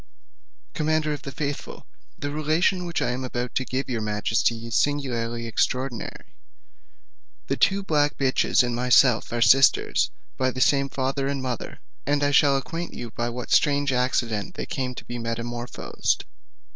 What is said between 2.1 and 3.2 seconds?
the relation which I